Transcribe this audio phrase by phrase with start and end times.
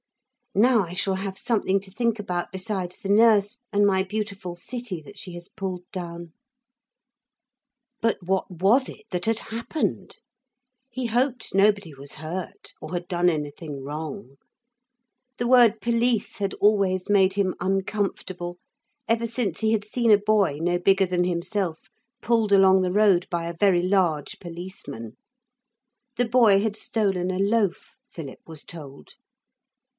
[0.53, 4.99] 'Now I shall have something to think about besides the nurse and my beautiful city
[5.03, 6.33] that she has pulled down.'
[8.01, 10.17] But what was it that had happened?
[10.89, 14.37] He hoped nobody was hurt or had done anything wrong.
[15.37, 18.57] The word police had always made him uncomfortable
[19.07, 21.89] ever since he had seen a boy no bigger than himself
[22.21, 25.15] pulled along the road by a very large policeman.
[26.17, 29.11] The boy had stolen a loaf, Philip was told.